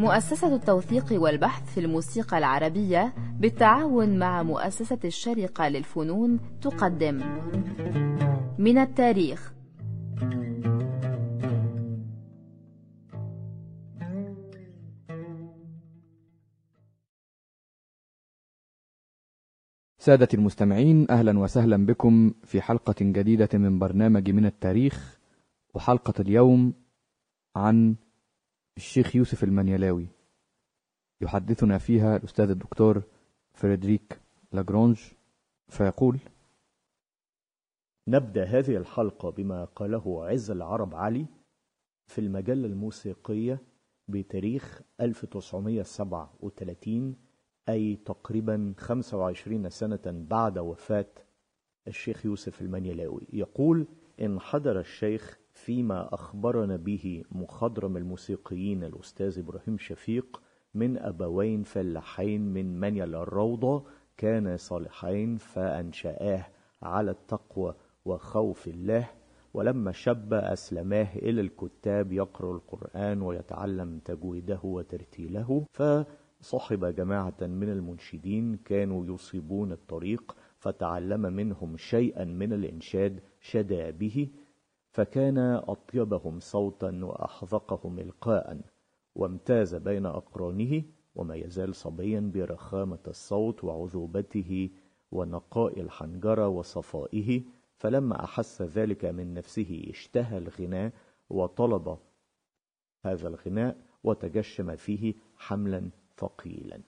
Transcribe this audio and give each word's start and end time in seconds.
مؤسسة 0.00 0.54
التوثيق 0.54 1.22
والبحث 1.22 1.74
في 1.74 1.80
الموسيقى 1.80 2.38
العربية 2.38 3.14
بالتعاون 3.38 4.18
مع 4.18 4.42
مؤسسة 4.42 4.98
الشرقة 5.04 5.68
للفنون 5.68 6.40
تقدم. 6.60 7.20
من 8.58 8.78
التاريخ. 8.78 9.52
سادة 19.98 20.28
المستمعين 20.34 21.10
أهلا 21.10 21.38
وسهلا 21.38 21.86
بكم 21.86 22.32
في 22.44 22.60
حلقة 22.60 22.94
جديدة 23.00 23.48
من 23.54 23.78
برنامج 23.78 24.30
من 24.30 24.46
التاريخ 24.46 25.18
وحلقة 25.74 26.14
اليوم 26.20 26.72
عن 27.56 27.94
الشيخ 28.80 29.16
يوسف 29.16 29.44
المنيلاوي. 29.44 30.06
يحدثنا 31.20 31.78
فيها 31.78 32.16
الأستاذ 32.16 32.50
الدكتور 32.50 33.02
فريدريك 33.52 34.20
لاجرونج 34.52 35.00
فيقول 35.68 36.18
نبدأ 38.08 38.44
هذه 38.44 38.76
الحلقة 38.76 39.30
بما 39.30 39.64
قاله 39.64 40.26
عز 40.26 40.50
العرب 40.50 40.94
علي 40.94 41.26
في 42.06 42.20
المجلة 42.20 42.66
الموسيقية 42.66 43.58
بتاريخ 44.08 44.82
1937 45.00 47.16
أي 47.68 47.96
تقريبا 47.96 48.74
25 48.78 49.70
سنة 49.70 50.00
بعد 50.06 50.58
وفاة 50.58 51.06
الشيخ 51.88 52.26
يوسف 52.26 52.60
المنيلاوي. 52.60 53.26
يقول 53.32 53.86
إن 54.20 54.40
حضر 54.40 54.80
الشيخ 54.80 55.39
فيما 55.64 56.14
أخبرنا 56.14 56.76
به 56.76 57.22
مخضرم 57.32 57.96
الموسيقيين 57.96 58.84
الأستاذ 58.84 59.38
إبراهيم 59.38 59.78
شفيق 59.78 60.42
من 60.74 60.98
أبوين 60.98 61.62
فلاحين 61.62 62.40
من 62.40 62.80
منيل 62.80 63.14
الروضة 63.14 63.84
كان 64.16 64.56
صالحين 64.56 65.36
فأنشآه 65.36 66.46
على 66.82 67.10
التقوى 67.10 67.74
وخوف 68.04 68.68
الله 68.68 69.10
ولما 69.54 69.92
شب 69.92 70.34
أسلماه 70.34 71.16
إلى 71.16 71.40
الكتاب 71.40 72.12
يقرأ 72.12 72.52
القرآن 72.52 73.22
ويتعلم 73.22 73.98
تجويده 73.98 74.60
وترتيله 74.64 75.66
فصحب 75.70 76.84
جماعة 76.84 77.40
من 77.40 77.68
المنشدين 77.68 78.56
كانوا 78.56 79.14
يصيبون 79.14 79.72
الطريق 79.72 80.36
فتعلم 80.58 81.20
منهم 81.20 81.76
شيئا 81.76 82.24
من 82.24 82.52
الإنشاد 82.52 83.20
شدا 83.40 83.90
به 83.90 84.28
فكان 84.90 85.38
أطيبهم 85.38 86.40
صوتا 86.40 87.00
وأحذقهم 87.04 87.98
إلقاء 87.98 88.60
وامتاز 89.14 89.74
بين 89.74 90.06
أقرانه 90.06 90.82
وما 91.14 91.34
يزال 91.34 91.74
صبيا 91.74 92.30
برخامة 92.34 92.98
الصوت 93.08 93.64
وعذوبته 93.64 94.70
ونقاء 95.12 95.80
الحنجرة 95.80 96.48
وصفائه. 96.48 97.42
فلما 97.76 98.24
أحس 98.24 98.62
ذلك 98.62 99.04
من 99.04 99.34
نفسه 99.34 99.84
اشتهى 99.90 100.38
الغناء 100.38 100.92
وطلب 101.30 101.98
هذا 103.04 103.28
الغناء 103.28 103.76
وتجشم 104.04 104.76
فيه 104.76 105.14
حملا 105.36 105.90
ثقيلا. 106.16 106.80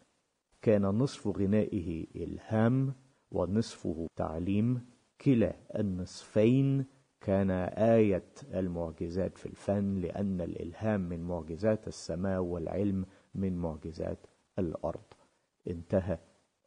كان 0.63 0.83
نصف 0.83 1.29
غنائه 1.29 2.07
إلهام 2.17 2.95
ونصفه 3.31 4.07
تعليم 4.17 4.87
كلا 5.21 5.57
النصفين 5.79 6.85
كان 7.23 7.51
آية 7.79 8.25
المعجزات 8.55 9.39
في 9.39 9.47
الفن 9.47 9.95
لأن 9.95 10.41
الإلهام 10.41 11.01
من 11.09 11.21
معجزات 11.23 11.89
السماء 11.89 12.41
والعلم 12.41 13.07
من 13.35 13.57
معجزات 13.57 14.27
الأرض. 14.59 15.05
انتهى 15.71 16.19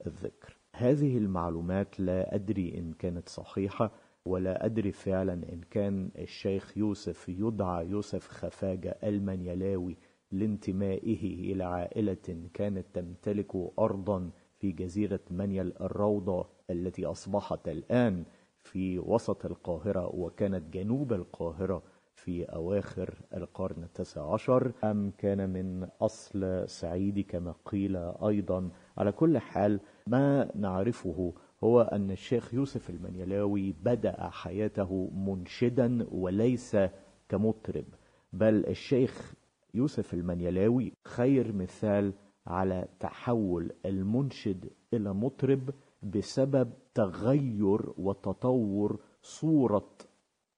الذكر. 0.08 0.58
هذه 0.76 1.18
المعلومات 1.18 2.00
لا 2.00 2.36
أدري 2.36 2.78
إن 2.78 2.94
كانت 2.94 3.30
صحيحة 3.30 3.92
ولا 4.26 4.66
أدري 4.66 4.92
فعلا 4.92 5.34
إن 5.34 5.62
كان 5.72 6.10
الشيخ 6.18 6.78
يوسف 6.78 7.30
يدعى 7.30 7.88
يوسف 7.88 8.28
خفاجة 8.28 8.98
المنيلاوي 9.04 9.98
لانتمائه 10.32 11.52
إلى 11.54 11.64
عائلة 11.64 12.48
كانت 12.54 12.86
تمتلك 12.94 13.56
أرضا 13.80 14.30
في 14.60 14.72
جزيرة 14.72 15.20
منيل 15.32 15.74
الروضة 15.82 16.48
التي 16.70 17.06
أصبحت 17.06 17.68
الآن 17.68 18.24
في 18.66 19.00
وسط 19.00 19.46
القاهرة 19.46 20.16
وكانت 20.16 20.74
جنوب 20.74 21.14
القاهرة 21.14 21.84
في 22.16 22.44
أواخر 22.44 23.14
القرن 23.34 23.84
التاسع 23.84 24.34
عشر. 24.34 24.72
أم 24.84 25.12
كان 25.18 25.50
من 25.50 25.88
أصل 26.02 26.64
سعيدي 26.70 27.24
كما 27.24 27.56
قيل 27.66 27.96
أيضا. 27.98 28.70
على 28.98 29.12
كل 29.12 29.38
حال 29.38 29.80
ما 30.08 30.52
نعرفه 30.56 31.34
هو 31.64 31.82
أن 31.82 32.12
الشيخ 32.12 32.54
يوسف 32.54 32.90
المنيلاوي 32.90 33.72
بدأ 33.84 34.30
حياته 34.30 35.10
منشدا 35.16 36.08
وليس 36.12 36.78
كمطرب 37.30 37.86
بل 38.34 38.66
الشيخ 38.68 39.34
يوسف 39.74 40.14
المنيلاوي 40.14 40.94
خير 41.08 41.54
مثال 41.54 42.14
على 42.48 42.88
تحول 43.00 43.72
المنشد 43.86 44.70
إلى 44.94 45.14
مطرب 45.14 45.70
بسبب 46.04 46.72
تغير 46.96 47.94
وتطور 47.98 49.00
صورة 49.22 49.92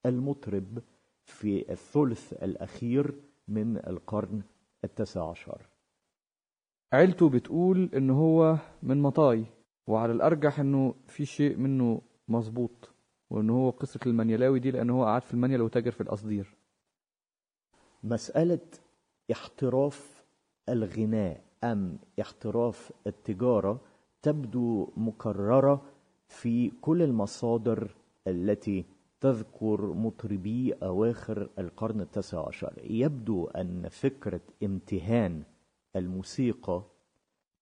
المطرب 0.06 0.80
في 1.24 1.72
الثلث 1.72 2.34
الأخير 2.34 3.16
من 3.48 3.78
القرن 3.78 4.42
التاسع 4.84 5.30
عشر. 5.30 5.62
عيلته 6.94 7.30
بتقول 7.30 7.90
إن 7.96 8.10
هو 8.10 8.58
من 8.84 9.02
مطاي 9.02 9.46
وعلى 9.88 10.12
الأرجح 10.12 10.60
إنه 10.60 10.96
في 11.08 11.26
شيء 11.26 11.58
منه 11.58 12.02
مظبوط 12.28 12.90
وإن 13.30 13.50
هو 13.50 13.70
قصة 13.70 14.00
المنيلاوي 14.06 14.60
دي 14.60 14.72
لأن 14.72 14.90
هو 14.90 15.06
قعد 15.06 15.22
في 15.22 15.34
المنيل 15.34 15.62
وتاجر 15.62 15.92
في 15.92 16.02
القصدير. 16.02 16.56
مسألة 18.04 18.68
احتراف 19.32 20.24
الغناء 20.70 21.44
أم 21.64 22.00
احتراف 22.22 22.92
التجارة 23.08 23.82
تبدو 24.22 24.94
مكررة 24.98 25.82
في 26.28 26.72
كل 26.82 27.02
المصادر 27.02 27.96
التي 28.28 28.86
تذكر 29.22 29.94
مطربي 29.94 30.74
أواخر 30.74 31.50
القرن 31.60 32.02
التاسع 32.02 32.48
عشر. 32.48 32.74
يبدو 32.84 33.46
أن 33.46 33.90
فكرة 33.90 34.42
امتهان 34.64 35.44
الموسيقى 35.96 36.82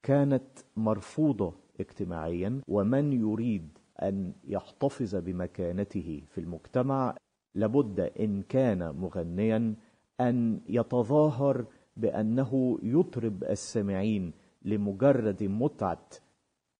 كانت 0.03 0.47
مرفوضة 0.77 1.53
اجتماعيا 1.79 2.61
ومن 2.67 3.13
يريد 3.13 3.67
أن 4.01 4.33
يحتفظ 4.47 5.15
بمكانته 5.15 6.21
في 6.29 6.37
المجتمع 6.41 7.15
لابد 7.55 7.99
إن 7.99 8.41
كان 8.41 8.95
مغنيا 8.95 9.75
أن 10.21 10.61
يتظاهر 10.69 11.65
بأنه 11.97 12.79
يطرب 12.83 13.43
السامعين 13.43 14.33
لمجرد 14.65 15.43
متعة 15.43 16.07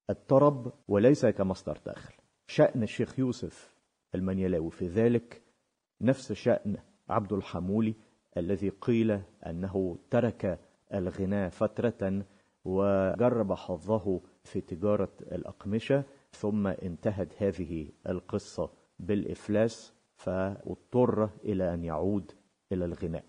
الطرب 0.10 0.74
وليس 0.88 1.26
كمصدر 1.26 1.80
دخل 1.86 2.14
شأن 2.48 2.84
الشيخ 2.84 3.20
يوسف 3.20 3.76
المنيلاوي 4.16 4.72
في 4.72 4.88
ذلك 4.88 5.42
نفس 6.02 6.34
شأن 6.34 6.78
عبد 7.10 7.34
الحمولي 7.34 7.96
الذي 8.38 8.70
قيل 8.70 9.22
أنه 9.46 9.98
ترك 10.10 10.60
الغناء 10.94 11.50
فترة 11.50 12.26
وجرب 12.66 13.54
حظه 13.54 14.22
في 14.44 14.62
تجارة 14.62 15.12
الأقمشة 15.22 16.04
ثم 16.32 16.68
انتهت 16.68 17.44
هذه 17.44 17.90
القصة 18.10 18.70
بالإفلاس 19.00 19.94
فاضطر 20.16 21.30
إلى 21.44 21.74
أن 21.74 21.84
يعود 21.84 22.32
إلى 22.72 22.86
الغناء. 22.86 23.26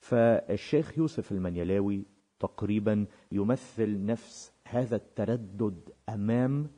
فالشيخ 0.00 0.98
يوسف 0.98 1.32
المنيلاوي 1.32 2.04
تقريبا 2.40 3.06
يمثل 3.32 4.04
نفس 4.06 4.52
هذا 4.70 4.96
التردد 4.96 5.90
أمام 6.08 6.70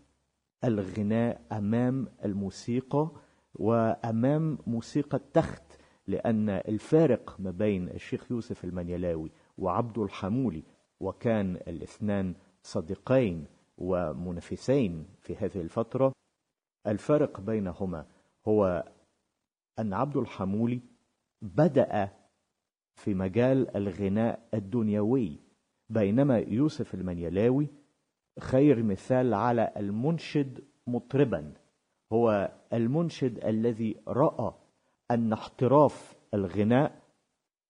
الغناء 0.65 1.41
أمام 1.53 2.09
الموسيقى 2.25 3.11
وأمام 3.55 4.59
موسيقى 4.67 5.17
التخت 5.17 5.63
لأن 6.07 6.49
الفارق 6.49 7.37
ما 7.39 7.51
بين 7.51 7.89
الشيخ 7.89 8.31
يوسف 8.31 8.65
المنيلاوي 8.65 9.31
وعبد 9.59 9.99
الحمولي 9.99 10.63
وكان 11.01 11.57
الاثنان 11.57 12.35
صديقين 12.63 13.47
ومنافسين 13.79 15.07
في 15.21 15.37
هذه 15.37 15.61
الفترة 15.61 16.13
الفارق 16.87 17.41
بينهما 17.41 18.07
هو 18.49 18.85
أن 19.79 19.93
عبد 19.93 20.17
الحمولي 20.17 20.81
بدأ 21.43 22.09
في 22.95 23.15
مجال 23.15 23.77
الغناء 23.77 24.49
الدنيوي 24.55 25.41
بينما 25.89 26.39
يوسف 26.39 26.95
المنيلاوي 26.95 27.80
خير 28.41 28.83
مثال 28.83 29.35
على 29.35 29.73
المنشد 29.77 30.65
مطربا. 30.87 31.55
هو 32.13 32.53
المنشد 32.73 33.45
الذي 33.45 33.97
رأى 34.09 34.55
أن 35.11 35.33
احتراف 35.33 36.17
الغناء 36.35 37.03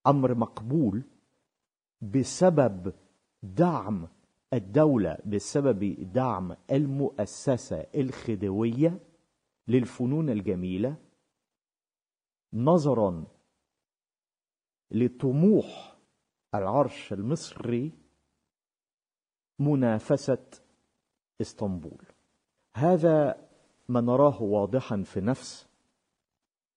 أمر 0.06 0.34
مقبول 0.34 1.02
بسبب 2.00 2.93
دعم 3.43 4.08
الدولة 4.52 5.19
بسبب 5.26 6.12
دعم 6.12 6.56
المؤسسة 6.70 7.87
الخديوية 7.94 8.99
للفنون 9.69 10.31
الجميلة 10.31 10.96
نظرا 12.52 13.25
لطموح 14.90 15.96
العرش 16.55 17.12
المصري 17.12 17.93
منافسة 19.61 20.47
إسطنبول. 21.41 22.07
هذا 22.75 23.49
ما 23.89 24.01
نراه 24.01 24.43
واضحا 24.43 25.03
في 25.03 25.21
نفس 25.21 25.69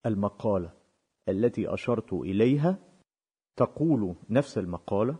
المقالة 0.06 0.72
التي 1.28 1.74
أشرت 1.74 2.12
إليها. 2.12 2.78
تقول 3.56 4.16
نفس 4.30 4.58
المقالة 4.58 5.16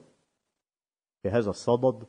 في 1.22 1.28
هذا 1.28 1.50
الصدد 1.50 2.06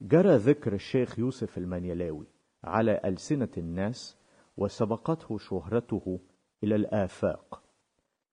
جرى 0.00 0.36
ذكر 0.36 0.74
الشيخ 0.74 1.18
يوسف 1.18 1.58
المنيلاوي 1.58 2.26
على 2.64 3.00
ألسنة 3.04 3.50
الناس 3.58 4.16
وسبقته 4.56 5.38
شهرته 5.38 6.20
إلى 6.64 6.74
الآفاق. 6.74 7.62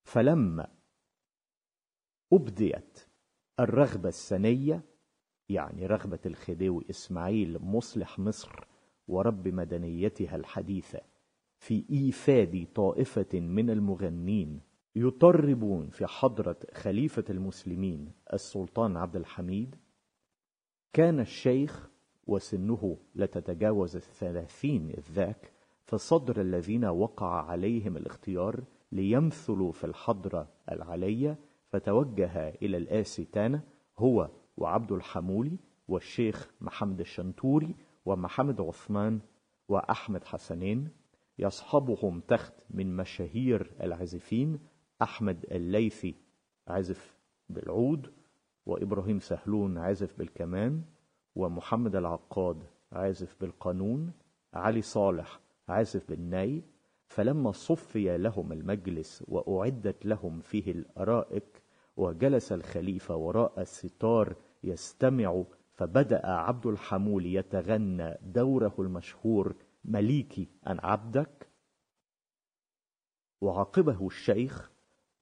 فلما 0.03 0.67
أبديت 2.33 3.07
الرغبة 3.59 4.09
السنية 4.09 4.83
يعني 5.49 5.85
رغبة 5.85 6.19
الخديوي 6.25 6.85
إسماعيل 6.89 7.59
مصلح 7.61 8.19
مصر 8.19 8.67
ورب 9.07 9.47
مدنيتها 9.47 10.35
الحديثة 10.35 10.99
في 11.59 11.85
إيفاد 11.91 12.67
طائفة 12.75 13.39
من 13.39 13.69
المغنين 13.69 14.61
يطربون 14.95 15.89
في 15.89 16.05
حضرة 16.07 16.57
خليفة 16.73 17.23
المسلمين 17.29 18.11
السلطان 18.33 18.97
عبد 18.97 19.15
الحميد. 19.15 19.75
كان 20.93 21.19
الشيخ 21.19 21.89
وسنه 22.27 22.97
لتتجاوز 23.15 23.95
الثلاثين 23.95 24.89
إذ 24.89 25.11
ذاك 25.11 25.51
في 25.85 25.97
صدر 25.97 26.41
الذين 26.41 26.85
وقع 26.85 27.45
عليهم 27.45 27.97
الاختيار 27.97 28.63
ليمثلوا 28.91 29.71
في 29.71 29.83
الحضرة 29.83 30.47
العلية 30.71 31.39
فتوجه 31.69 32.49
إلى 32.49 32.77
الآستانة 32.77 33.61
هو 33.97 34.29
وعبد 34.57 34.91
الحمولي 34.91 35.57
والشيخ 35.87 36.51
محمد 36.61 36.99
الشنتوري 36.99 37.75
ومحمد 38.05 38.61
عثمان 38.61 39.19
وأحمد 39.69 40.23
حسنين 40.23 40.89
يصحبهم 41.39 42.19
تخت 42.19 42.53
من 42.69 42.95
مشاهير 42.95 43.71
العازفين 43.81 44.59
أحمد 45.01 45.45
الليثي 45.51 46.15
عزف 46.67 47.17
بالعود 47.49 48.13
وإبراهيم 48.65 49.19
سهلون 49.19 49.77
عازف 49.77 50.17
بالكمان 50.17 50.83
ومحمد 51.35 51.95
العقاد 51.95 52.63
عازف 52.91 53.35
بالقانون 53.41 54.13
علي 54.53 54.81
صالح 54.81 55.39
عازف 55.69 56.09
بالناي. 56.09 56.63
فلما 57.07 57.51
صفي 57.51 58.17
لهم 58.17 58.51
المجلس 58.51 59.23
وأعدت 59.27 60.05
لهم 60.05 60.39
فيه 60.39 60.71
الأرائك 60.71 61.62
وجلس 61.97 62.51
الخليفة 62.51 63.15
وراء 63.15 63.61
الستار 63.61 64.35
يستمع 64.63 65.43
فبدأ 65.73 66.27
عبد 66.27 66.65
الحمول 66.65 67.25
يتغنى 67.25 68.17
دوره 68.21 68.75
المشهور 68.79 69.55
مليكي 69.85 70.47
أن 70.67 70.79
عبدك؟ 70.83 71.47
وعقبه 73.41 74.07
الشيخ 74.07 74.71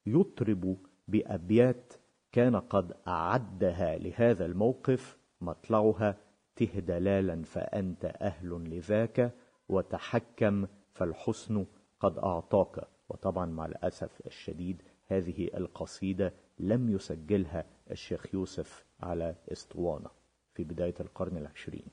يطرب 0.06 0.78
بأبيات 1.08 1.94
كان 2.32 2.56
قد 2.56 2.94
أعدها 3.08 3.98
لهذا 3.98 4.46
الموقف 4.46 5.18
مطلعها 5.42 6.18
ته 6.56 6.80
دلالا 6.80 7.44
فأنت 7.44 8.06
أهل 8.06 8.50
لذاك 8.50 9.34
وتحكم 9.70 10.68
فالحسن 10.94 11.66
قد 12.00 12.18
أعطاك. 12.18 12.88
وطبعا 13.12 13.46
مع 13.46 13.66
الأسف 13.66 14.22
الشديد 14.26 14.82
هذه 15.08 15.50
القصيدة 15.58 16.34
لم 16.62 16.90
يسجلها 16.90 17.66
الشيخ 17.92 18.34
يوسف 18.34 18.86
على 19.00 19.36
إسطوانة 19.52 20.10
في 20.54 20.64
بداية 20.64 20.96
القرن 21.00 21.38
العشرين. 21.38 21.86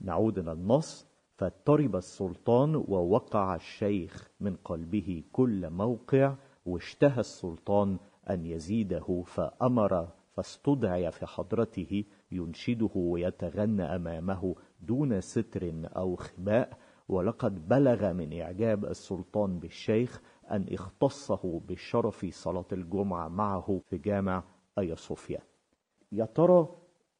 نعود 0.00 0.38
إلى 0.38 0.52
النص 0.52 1.06
فاضطرب 1.36 1.96
السلطان 1.96 2.76
ووقع 2.76 3.54
الشيخ 3.54 4.30
من 4.40 4.56
قلبه 4.56 5.22
كل 5.32 5.70
موقع 5.70 6.34
واشتهى 6.66 7.20
السلطان 7.20 7.98
أن 8.30 8.46
يزيده 8.46 9.22
فأمر 9.26 10.08
فاستدعي 10.32 11.12
في 11.12 11.26
حضرته 11.26 12.04
ينشده 12.32 12.90
ويتغنى 12.94 13.82
أمامه 13.82 14.56
دون 14.80 15.20
ستر 15.20 15.72
أو 15.96 16.16
خباء 16.16 16.78
ولقد 17.08 17.68
بلغ 17.68 18.12
من 18.12 18.40
إعجاب 18.40 18.84
السلطان 18.84 19.58
بالشيخ 19.58 20.22
أن 20.50 20.66
اختصه 20.72 21.60
بالشرف 21.68 22.26
صلاة 22.30 22.66
الجمعة 22.72 23.28
معه 23.28 23.80
في 23.90 23.98
جامع 23.98 24.42
أيا 24.78 24.94
صوفيا. 24.94 25.40
يا 26.12 26.24
ترى 26.24 26.68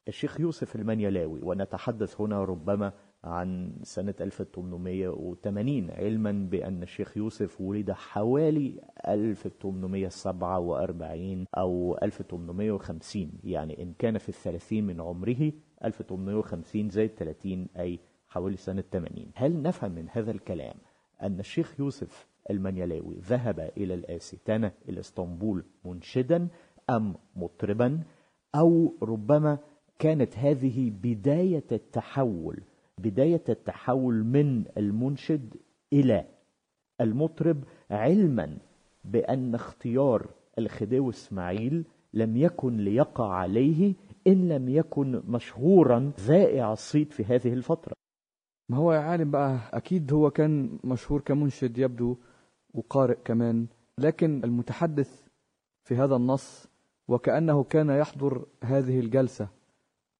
الشيخ 0.08 0.40
يوسف 0.40 0.76
المنيلاوي 0.76 1.40
ونتحدث 1.42 2.20
هنا 2.20 2.44
ربما 2.44 2.92
عن 3.24 3.72
سنة 3.82 4.14
1880 4.20 5.90
علما 5.90 6.32
بأن 6.32 6.82
الشيخ 6.82 7.16
يوسف 7.16 7.60
ولد 7.60 7.92
حوالي 7.92 8.80
1847 9.08 11.46
أو 11.54 11.98
1850 12.02 13.30
يعني 13.44 13.82
إن 13.82 13.92
كان 13.98 14.18
في 14.18 14.28
الثلاثين 14.28 14.86
من 14.86 15.00
عمره 15.00 15.52
1850 15.84 16.90
زائد 16.90 17.10
30 17.10 17.66
أي 17.78 17.98
حوالي 18.28 18.56
سنة 18.56 18.84
80 18.92 19.30
هل 19.34 19.62
نفهم 19.62 19.92
من 19.92 20.06
هذا 20.10 20.30
الكلام 20.30 20.74
أن 21.22 21.40
الشيخ 21.40 21.80
يوسف 21.80 22.26
المنيلاوي. 22.50 23.16
ذهب 23.20 23.70
إلى 23.76 23.94
الآستانة 23.94 24.72
إلى 24.88 25.00
إسطنبول 25.00 25.64
منشدا 25.84 26.48
أم 26.90 27.14
مطربا؟ 27.36 28.02
أو 28.54 28.94
ربما 29.02 29.58
كانت 29.98 30.38
هذه 30.38 30.90
بداية 31.02 31.64
التحول 31.72 32.60
بداية 32.98 33.42
التحول 33.48 34.24
من 34.24 34.64
المنشد 34.76 35.54
إلى 35.92 36.24
المطرب 37.00 37.64
علما 37.90 38.58
بأن 39.04 39.54
اختيار 39.54 40.26
الخديوي 40.58 41.10
إسماعيل 41.10 41.84
لم 42.14 42.36
يكن 42.36 42.76
ليقع 42.76 43.32
عليه 43.32 43.94
إن 44.26 44.48
لم 44.48 44.68
يكن 44.68 45.22
مشهورا 45.28 46.12
ذائع 46.20 46.72
الصيت 46.72 47.12
في 47.12 47.24
هذه 47.24 47.52
الفترة. 47.52 47.92
ما 48.70 48.76
هو 48.76 48.92
يا 48.92 48.98
عالم 48.98 49.30
بقى؟ 49.30 49.58
أكيد 49.72 50.12
هو 50.12 50.30
كان 50.30 50.78
مشهور 50.84 51.20
كمنشد 51.20 51.78
يبدو 51.78 52.16
وقارئ 52.74 53.16
كمان. 53.24 53.66
لكن 53.98 54.44
المتحدث 54.44 55.22
في 55.84 55.96
هذا 55.96 56.16
النص 56.16 56.68
وكأنه 57.08 57.64
كان 57.64 57.90
يحضر 57.90 58.46
هذه 58.64 59.00
الجلسة. 59.00 59.48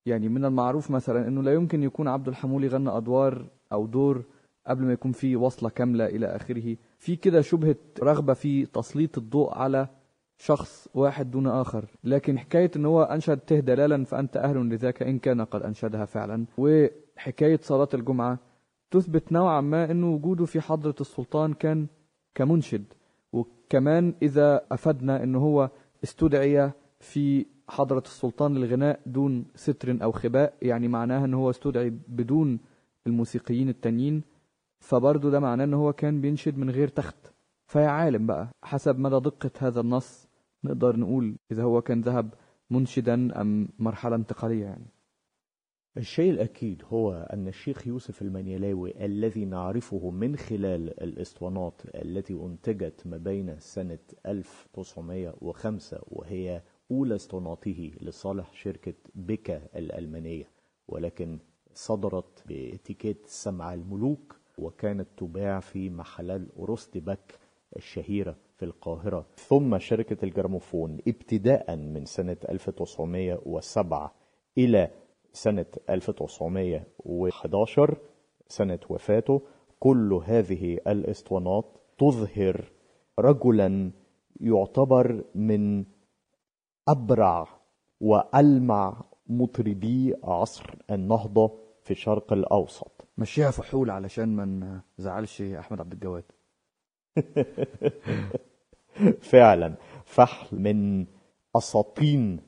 يعني 0.07 0.29
من 0.29 0.45
المعروف 0.45 0.91
مثلا 0.91 1.29
أنه 1.29 1.43
لا 1.43 1.53
يمكن 1.53 1.83
يكون 1.83 2.09
عبد 2.09 2.29
الحمولي 2.29 2.69
غنى 2.69 2.91
أدوار 2.91 3.47
أو 3.73 3.87
دور 3.87 4.25
قبل 4.67 4.85
ما 4.85 4.93
يكون 4.93 5.13
في 5.13 5.37
وصلة 5.37 5.71
كاملة 5.71 6.07
إلى 6.07 6.27
آخره. 6.27 6.77
في 6.99 7.17
كده 7.17 7.41
شبهة 7.41 7.77
رغبة 8.03 8.35
في 8.35 8.67
تسليط 8.67 9.19
الضوء 9.19 9.55
على 9.55 9.89
شخص 10.39 10.89
واحد 10.95 11.31
دون 11.31 11.47
آخر. 11.47 11.85
لكن 12.05 12.39
حكاية 12.39 12.71
أن 12.77 12.87
هو 12.87 13.03
أنشد 13.03 13.39
ته 13.39 13.61
دلالا 13.61 14.05
فأنت 14.05 14.37
أهل 14.37 14.57
لذاك 14.57 15.03
إن 15.03 15.19
كان 15.19 15.45
قد 15.45 15.63
أنشدها 15.63 16.05
فعلا. 16.05 16.47
وحكاية 16.59 17.61
صلاة 17.63 17.89
الجمعة 17.95 18.39
تثبت 18.91 19.33
نوعا 19.33 19.61
ما 19.61 19.91
أنه 19.91 20.11
وجوده 20.15 20.45
في 20.45 20.61
حضرة 20.61 20.95
السلطان 21.01 21.55
كان 21.55 21.87
كمنشد. 22.39 22.85
وكمان 23.33 24.15
إذا 24.23 24.67
أفدنا 24.73 25.23
أنه 25.23 25.39
هو 25.39 25.71
استدعي 26.05 26.71
في 27.01 27.47
حضرة 27.69 28.03
السلطان 28.07 28.55
للغناء 28.55 29.01
دون 29.07 29.45
ستر 29.55 29.99
أو 30.03 30.13
خباء 30.13 30.55
يعني 30.63 30.89
معناها 30.89 31.25
أنه 31.25 31.37
هو 31.39 31.51
استدعي 31.51 31.91
بدون 32.09 32.59
الموسيقيين 33.07 33.69
التانيين 33.69 34.23
فبرضه 34.81 35.31
ده 35.31 35.41
معناه 35.41 35.65
أنه 35.65 35.77
هو 35.77 35.93
كان 35.93 36.21
بينشد 36.21 36.59
من 36.59 36.71
غير 36.71 36.89
تخت. 36.89 37.17
فيا 37.67 37.87
عالم 37.89 38.27
بقى 38.27 38.49
حسب 38.63 38.99
مدى 38.99 39.21
دقة 39.31 39.51
هذا 39.59 39.81
النص 39.81 40.29
نقدر 40.65 40.97
نقول 40.97 41.37
إذا 41.53 41.63
هو 41.63 41.83
كان 41.83 42.01
ذهب 42.01 42.35
منشدا 42.71 43.41
أم 43.41 43.69
مرحلة 43.79 44.17
انتقالية 44.17 44.65
يعني. 44.65 44.87
الشيء 45.97 46.31
الأكيد 46.31 46.83
هو 46.93 47.29
أن 47.33 47.49
الشيخ 47.49 47.87
يوسف 47.87 48.23
المنيلاوي 48.23 49.05
الذي 49.05 49.45
نعرفه 49.45 50.11
من 50.11 50.37
خلال 50.37 51.03
الإسطوانات 51.03 51.83
التي 51.95 52.33
أنتجت 52.35 53.07
ما 53.07 53.17
بين 53.17 53.59
سنة 53.59 53.99
1905 54.27 56.01
وهي 56.09 56.63
أولى 56.91 57.15
إسطواناته 57.15 57.93
لصالح 58.01 58.53
شركة 58.53 58.95
بيكا 59.15 59.63
الألمانية. 59.77 60.49
ولكن 60.89 61.39
صدرت 61.75 62.45
ب 62.49 62.56
étiquette 62.56 63.27
سمع 63.27 63.75
الملوك 63.75 64.37
وكانت 64.59 65.07
تباع 65.17 65.61
في 65.61 65.91
محلات 65.91 66.41
أوروزدي 66.57 67.01
باك 67.01 67.39
الشهيرة 67.77 68.37
في 68.57 68.65
القاهرة. 68.65 69.27
ثم 69.37 69.79
شركة 69.79 70.25
الجراموفون 70.25 70.99
ابتداء 71.09 71.77
من 71.77 72.05
سنة 72.05 72.37
1907 72.49 74.15
إلى 74.59 74.91
سنة 75.43 75.67
1911 75.91 77.97
سنة 78.49 78.79
وفاته 78.89 79.43
كل 79.81 80.21
هذه 80.25 80.75
الاسطوانات 80.75 81.65
تظهر 81.99 82.65
رجلا 83.19 83.91
يعتبر 84.41 85.25
من 85.35 85.85
أبرع 86.89 87.49
وألمع 88.01 89.05
مطربي 89.27 90.15
عصر 90.25 90.75
النهضة 90.91 91.59
في 91.83 91.91
الشرق 91.91 92.33
الأوسط. 92.33 93.09
مشيها 93.19 93.51
فحول 93.51 93.91
علشان 93.91 94.37
ما 94.37 94.81
نزعلش 94.99 95.43
أحمد 95.43 95.81
عبد 95.81 95.93
الجواد. 95.93 96.25
فعلا 99.33 99.75
فحل 100.05 100.59
من 100.59 101.07
أساطين 101.57 102.41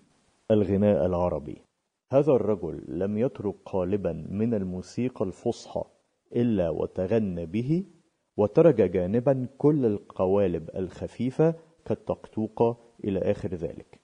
الغناء 0.51 1.07
العربي. 1.07 1.63
هذا 2.13 2.33
الرجل 2.33 2.85
لم 2.89 3.19
يترك 3.19 3.55
قالبا 3.65 4.27
من 4.29 4.55
الموسيقى 4.55 5.25
الفصحى 5.25 5.85
إلا 6.37 6.71
وتغنى 6.71 7.47
به 7.47 7.85
وترك 8.37 8.75
جانبا 8.75 9.49
كل 9.59 9.87
القوالب 9.87 10.71
الخفيفة 10.77 11.55
كالتقطوقة 11.85 12.77
إلى 13.05 13.19
آخر 13.19 13.55
ذلك. 13.55 14.01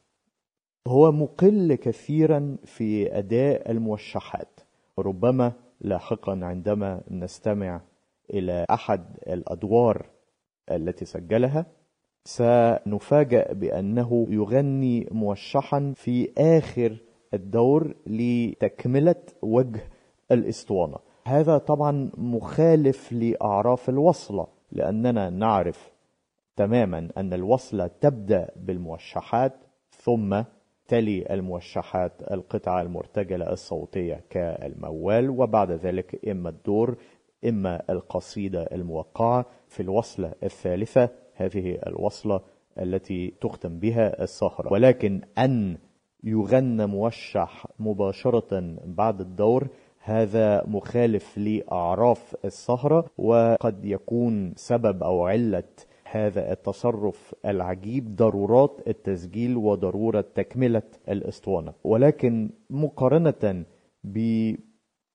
هو 0.86 1.12
مقل 1.12 1.74
كثيرا 1.74 2.56
في 2.64 3.18
أداء 3.18 3.70
الموشحات. 3.70 4.60
ربما 4.98 5.52
لاحقا 5.80 6.40
عندما 6.42 7.02
نستمع 7.10 7.80
إلى 8.34 8.64
أحد 8.70 9.16
الأدوار 9.26 10.06
التي 10.70 11.04
سجلها 11.04 11.66
سنفاجأ 12.24 13.52
بأنه 13.52 14.26
يغني 14.30 15.08
موشحا 15.10 15.92
في 15.96 16.32
آخر 16.38 17.05
الدور 17.36 17.94
لتكملة 18.06 19.22
وجه 19.42 19.80
الإسطوانة. 20.30 20.96
هذا 21.24 21.58
طبعا 21.58 22.10
مخالف 22.16 23.12
لأعراف 23.12 23.88
الوصلة 23.88 24.46
لأننا 24.72 25.30
نعرف 25.30 25.92
تماما 26.56 27.08
أن 27.16 27.32
الوصلة 27.32 27.90
تبدأ 28.00 28.50
بالموشحات 28.56 29.52
ثم 29.90 30.42
تلي 30.88 31.34
الموشحات 31.34 32.12
القطعة 32.30 32.82
المرتجلة 32.82 33.52
الصوتية 33.52 34.24
كالموال 34.30 35.30
وبعد 35.30 35.70
ذلك 35.70 36.28
إما 36.28 36.48
الدور 36.48 36.96
إما 37.48 37.82
القصيدة 37.90 38.62
الموقعة 38.62 39.46
في 39.68 39.80
الوصلة 39.80 40.32
الثالثة 40.42 41.08
هذه 41.34 41.78
الوصلة 41.86 42.40
التي 42.78 43.34
تختم 43.40 43.78
بها 43.78 44.22
السهرة. 44.22 44.72
ولكن 44.72 45.20
أن 45.38 45.78
يغنى 46.26 46.86
موشح 46.86 47.66
مباشرة 47.78 48.76
بعد 48.84 49.20
الدور. 49.20 49.68
هذا 49.98 50.64
مخالف 50.66 51.38
لأعراف 51.38 52.36
السهرة 52.44 53.04
وقد 53.18 53.84
يكون 53.84 54.52
سبب 54.56 55.02
أو 55.02 55.26
علة 55.26 55.68
هذا 56.10 56.52
التصرف 56.52 57.34
العجيب 57.46 58.16
ضرورات 58.16 58.80
التسجيل 58.86 59.56
وضرورة 59.56 60.20
تكملة 60.34 60.82
الأسطوانة. 61.08 61.72
ولكن 61.84 62.50
مقارنة 62.70 63.64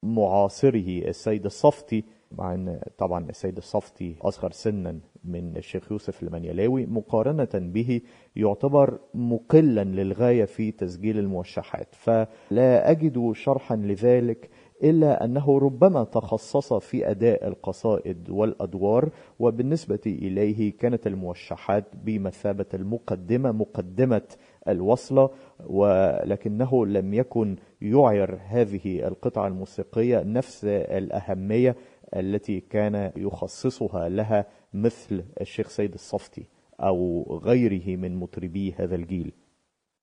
بمعاصره 0.04 1.08
السيد 1.08 1.46
الصفتي 1.46 2.04
مع 2.38 2.54
ان 2.54 2.80
طبعا 2.98 3.30
السيد 3.30 3.58
الصفتي 3.58 4.16
أصغر 4.22 4.52
سنا 4.52 5.00
من 5.24 5.58
الشيخ 5.58 5.92
يوسف 5.92 6.24
المنيلاوي 6.24 6.86
مقارنة 6.86 7.50
به 7.54 8.02
يعتبر 8.36 9.00
مقلا 9.14 9.84
للغاية 9.84 10.46
في 10.46 10.72
تسجيل 10.72 11.20
الموشحات. 11.20 11.96
فلا 11.96 12.92
أجد 12.92 13.32
شرحا 13.36 13.76
لذلك 13.76 14.50
إلا 14.84 15.26
أنه 15.26 15.60
ربما 15.60 16.04
تخصص 16.04 16.74
في 16.74 17.12
أداء 17.12 17.48
القصائد 17.48 18.30
والأدوار 18.30 19.10
وبالنسبة 19.40 20.00
إليه 20.06 20.78
كانت 20.78 21.08
الموشحات 21.08 21.86
بمثابة 22.04 22.66
المقدمة 22.74 23.52
مقدمة 23.52 24.22
الوصلة 24.68 25.30
ولكنه 25.68 26.86
لم 26.86 27.14
يكن 27.14 27.56
يعير 27.82 28.40
هذه 28.48 29.08
القطعة 29.08 29.48
الموسيقية 29.48 30.24
نفس 30.24 30.66
الأهمية 30.66 31.76
التي 32.16 32.60
كان 32.60 33.12
يخصصها 33.16 34.10
لها 34.10 34.46
مثل 34.74 35.24
الشيخ 35.42 35.70
سيد 35.70 35.94
الصفتي 35.94 36.48
أو 36.80 37.24
غيره 37.44 37.98
من 37.98 38.16
مطربي 38.16 38.74
هذا 38.74 38.96
الجيل. 38.96 39.32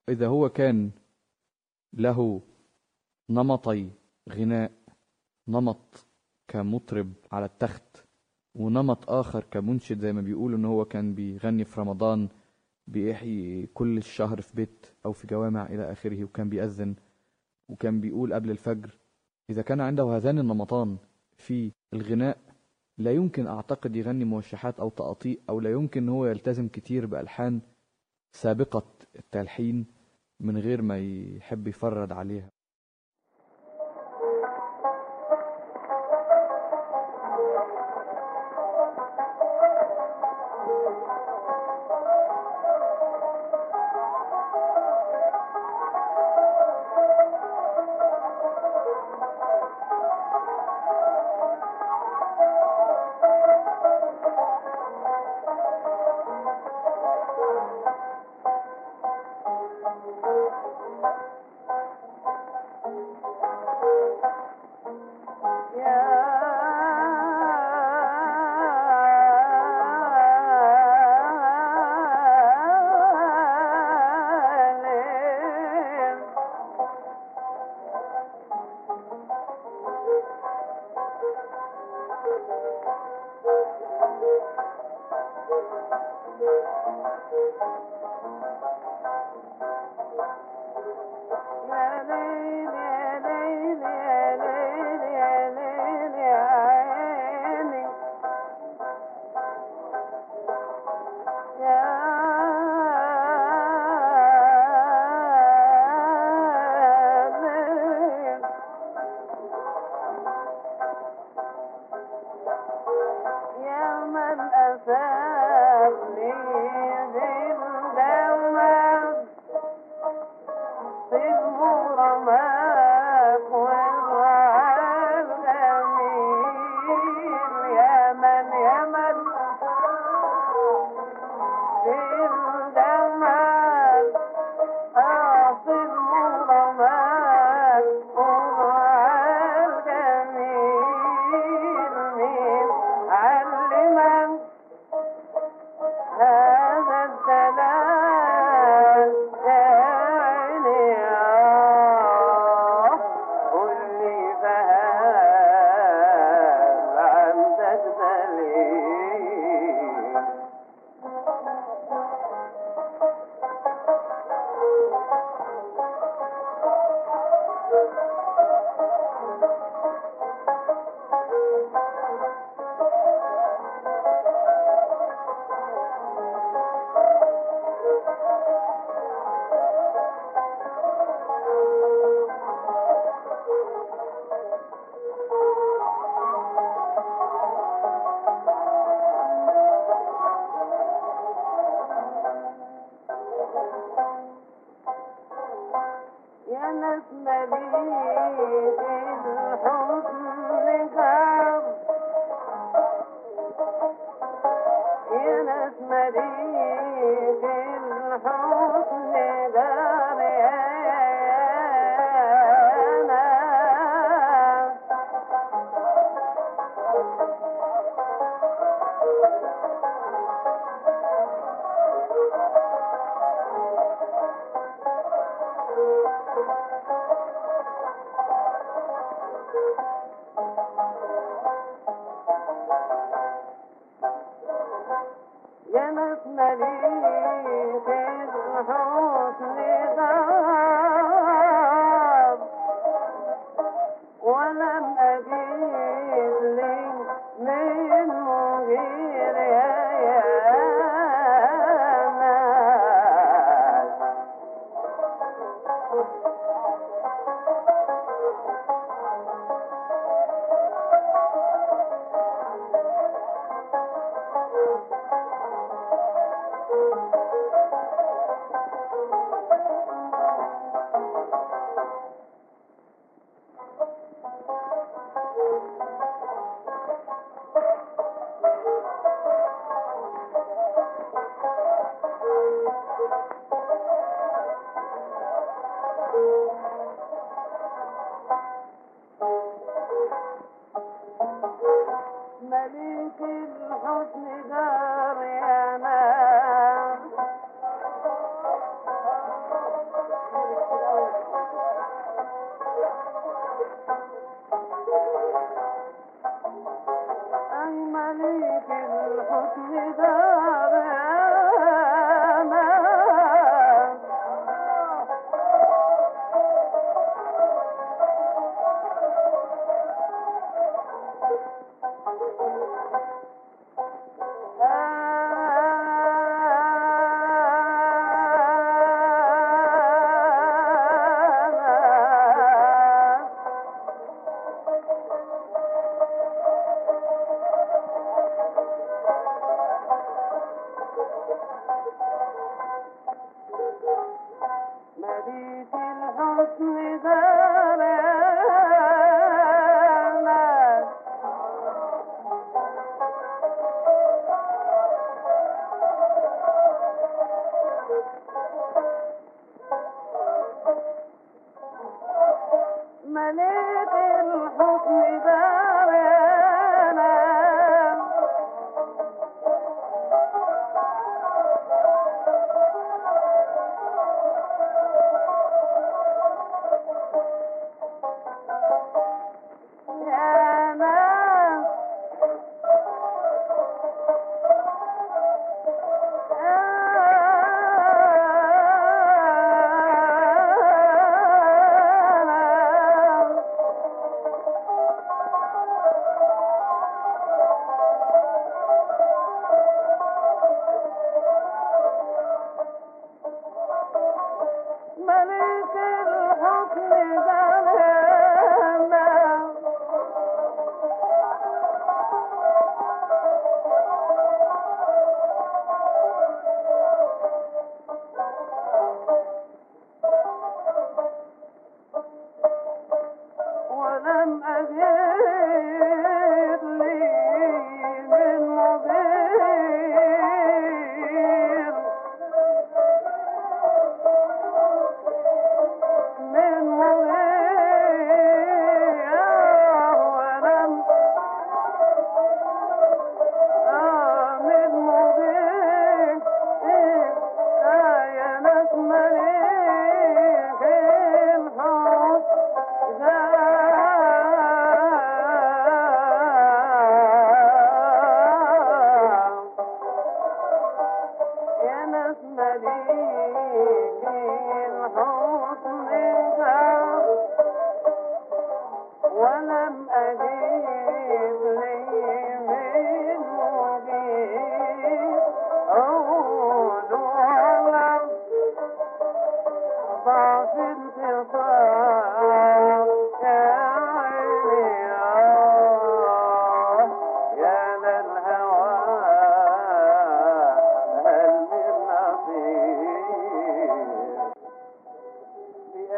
إذا 0.08 0.26
هو 0.26 0.48
كان 0.48 0.90
له 1.92 2.42
نمطي 3.30 3.90
غناء 4.32 4.72
نمط 5.48 6.06
كمطرب 6.48 7.12
على 7.32 7.44
التخت 7.44 8.04
ونمط 8.54 9.10
آخر 9.10 9.44
كمنشد 9.50 10.00
زي 10.00 10.12
ما 10.12 10.20
بيقولوا 10.20 10.58
إن 10.58 10.64
هو 10.64 10.84
كان 10.84 11.14
بيغني 11.14 11.64
في 11.64 11.80
رمضان 11.80 12.28
بيحيي 12.86 13.66
كل 13.66 13.98
الشهر 13.98 14.40
في 14.40 14.56
بيت 14.56 14.86
أو 15.06 15.12
في 15.12 15.26
جوامع 15.26 15.66
إلى 15.66 15.92
آخره 15.92 16.24
وكان 16.24 16.48
بيأذن 16.48 16.94
وكان 17.68 18.00
بيقول 18.00 18.34
قبل 18.34 18.50
الفجر 18.50 18.98
إذا 19.50 19.62
كان 19.62 19.80
عنده 19.80 20.04
هذان 20.04 20.38
النمطان 20.38 20.96
في 21.38 21.72
الغناء 21.94 22.38
لا 22.98 23.12
يمكن 23.12 23.46
أعتقد 23.46 23.96
يغني 23.96 24.24
موشحات 24.24 24.80
أو 24.80 24.88
تقاطيع 24.88 25.36
أو 25.48 25.60
لا 25.60 25.70
يمكن 25.70 26.08
هو 26.08 26.26
يلتزم 26.26 26.68
كتير 26.68 27.06
بألحان 27.06 27.60
سابقة 28.32 28.86
التلحين 29.16 29.86
من 30.40 30.58
غير 30.58 30.82
ما 30.82 30.98
يحب 30.98 31.68
يفرد 31.68 32.12
عليها. 32.12 32.50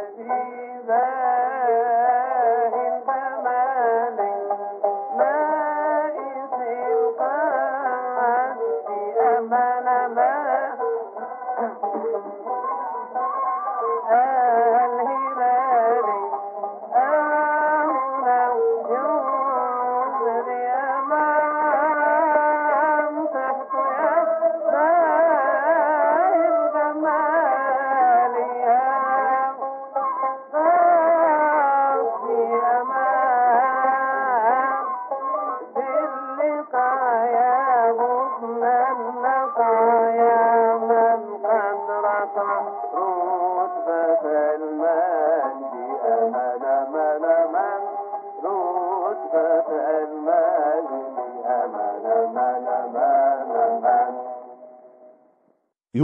Shri 0.00 1.49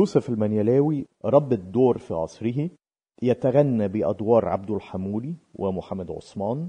يوسف 0.06 0.28
المنيلاوي 0.28 1.06
رب 1.24 1.52
الدور 1.52 1.98
في 1.98 2.14
عصره 2.14 2.70
يتغنى 3.22 3.88
بأدوار 3.88 4.48
عبد 4.48 4.70
الحمولي 4.70 5.34
ومحمد 5.54 6.10
عثمان 6.10 6.68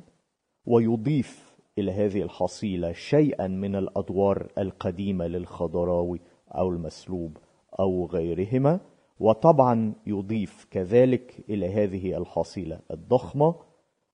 ويضيف 0.65 1.57
إلى 1.77 1.91
هذه 1.91 2.21
الحصيلة 2.21 2.91
شيئا 2.91 3.47
من 3.47 3.75
الأدوار 3.75 4.47
القديمة 4.57 5.27
للخضراوي 5.27 6.19
أو 6.51 6.69
المسلوب 6.69 7.37
أو 7.79 8.05
غيرهما 8.05 8.79
وطبعا 9.19 9.93
يضيف 10.07 10.67
كذلك 10.71 11.43
إلى 11.49 11.67
هذه 11.67 12.17
الحصيلة 12.17 12.79
الضخمة 12.91 13.55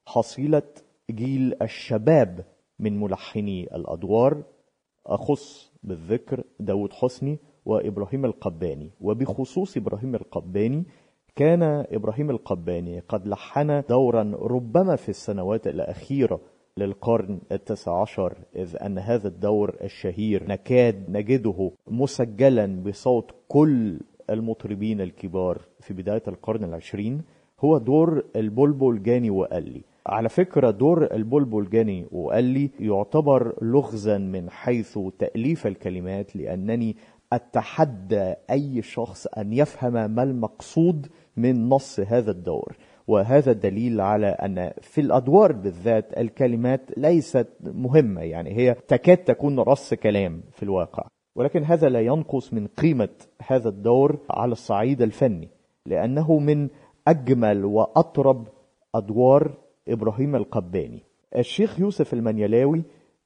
حصيلة 0.06 0.70
جيل 1.12 1.56
الشباب 1.62 2.46
من 2.80 3.00
ملحني 3.00 3.76
الأدوار. 3.76 4.44
أخص 5.06 5.72
بالذكر 5.84 6.44
داود 6.60 6.94
حسني 6.94 7.40
وإبراهيم 7.66 8.26
القباني. 8.26 8.90
وبخصوص 9.02 9.78
إبراهيم 9.78 10.16
القباني 10.16 10.84
كان 11.36 11.64
إبراهيم 11.92 12.30
القباني 12.30 13.00
قد 13.00 13.28
لحن 13.28 13.84
دورا 13.90 14.32
ربما 14.42 14.96
في 14.96 15.10
السنوات 15.10 15.68
الأخيرة 15.68 16.40
للقرن 16.78 17.40
التاسع 17.52 18.02
عشر 18.02 18.38
إذ 18.56 18.76
أن 18.86 18.98
هذا 19.00 19.28
الدور 19.28 19.76
الشهير 19.82 20.44
نكاد 20.50 21.10
نجده 21.10 21.72
مسجلا 21.88 22.84
بصوت 22.84 23.32
كل 23.48 24.00
المطربين 24.30 25.02
الكبار 25.02 25.62
في 25.80 25.94
بداية 25.94 26.24
القرن 26.28 26.64
العشرين. 26.64 27.22
هو 27.60 27.78
دور 27.78 28.24
البلبل 28.36 29.04
جاني 29.04 29.30
وقال 29.30 29.82
على 30.08 30.30
فكرة 30.30 30.72
دور 30.72 31.14
البلبل 31.14 31.70
جاني 31.70 32.06
وقال 32.12 32.44
لي 32.44 32.70
يعتبر 32.80 33.56
لغزا 33.62 34.18
من 34.18 34.50
حيث 34.50 35.00
تأليف 35.20 35.68
الكلمات 35.68 36.36
لأنني 36.36 36.96
أتحدى 37.36 38.34
أي 38.50 38.82
شخص 38.82 39.28
أن 39.28 39.54
يفهم 39.54 40.12
ما 40.12 40.24
المقصود 40.24 41.08
من 41.38 41.70
نص 41.70 42.00
هذا 42.00 42.32
الدور 42.32 42.78
وهذا 43.08 43.52
دليل 43.52 44.02
على 44.02 44.28
أن 44.28 44.72
في 44.82 45.02
الأدوار 45.02 45.52
بالذات 45.52 46.18
الكلمات 46.18 46.82
ليست 46.98 47.48
مهمة 47.62 48.22
يعني 48.22 48.58
هي 48.58 48.76
تكاد 48.88 49.18
تكون 49.18 49.60
رص 49.60 49.94
كلام 49.94 50.44
في 50.52 50.64
الواقع. 50.64 51.08
ولكن 51.36 51.64
هذا 51.64 51.90
لا 51.90 52.02
ينقص 52.02 52.54
من 52.54 52.68
قيمة 52.68 53.10
هذا 53.48 53.70
الدور 53.70 54.20
على 54.30 54.52
الصعيد 54.52 55.02
الفني 55.02 55.50
لأنه 55.86 56.40
من 56.40 56.70
أجمل 57.08 57.66
وأطرب 57.66 58.48
أدوار 58.96 59.58
إبراهيم 59.88 60.36
القباني. 60.36 61.04
الشيخ 61.38 61.80
يوسف 61.80 62.14
المنيلاوي 62.14 62.84